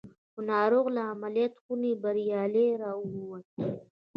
خو 0.31 0.39
ناروغ 0.51 0.85
له 0.95 1.01
عملیات 1.13 1.53
خونې 1.63 1.91
بریالی 2.03 2.67
را 2.81 2.91
وووت 3.01 3.45